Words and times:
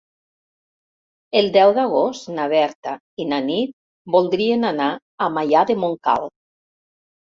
El 1.41 1.49
deu 1.57 1.73
d'agost 1.79 2.31
na 2.37 2.47
Berta 2.55 2.95
i 3.25 3.27
na 3.33 3.41
Nit 3.51 3.77
voldrien 4.17 4.67
anar 4.73 4.89
a 5.27 5.29
Maià 5.37 5.67
de 5.73 5.77
Montcal. 5.85 6.27